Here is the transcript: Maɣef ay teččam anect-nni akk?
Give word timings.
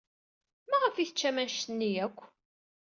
Maɣef 0.69 0.95
ay 0.95 1.07
teččam 1.07 1.37
anect-nni 1.41 1.89
akk? 2.05 2.19